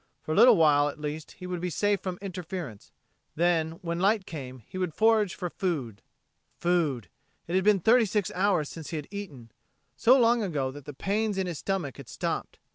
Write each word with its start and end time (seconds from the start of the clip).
For 0.23 0.31
a 0.31 0.35
little 0.35 0.57
while 0.57 0.89
at 0.89 0.99
least 0.99 1.33
he 1.33 1.45
would 1.45 1.61
be 1.61 1.69
safe 1.69 1.99
from 2.01 2.17
interference; 2.23 2.91
then, 3.35 3.73
when 3.83 3.99
light 3.99 4.25
came, 4.25 4.63
he 4.65 4.79
would 4.79 4.95
forage 4.95 5.35
for 5.35 5.47
food. 5.47 6.01
Food.... 6.57 7.07
It 7.45 7.53
had 7.53 7.63
been 7.63 7.81
thirty 7.81 8.05
six 8.05 8.31
hours 8.33 8.67
since 8.67 8.89
he 8.89 8.95
had 8.95 9.07
eaten 9.11 9.51
so 9.95 10.19
long 10.19 10.41
ago 10.41 10.71
that 10.71 10.85
the 10.85 10.93
pains 10.95 11.37
in 11.37 11.45
his 11.45 11.59
stomach 11.59 11.97
had 11.97 12.09
stopped. 12.09 12.57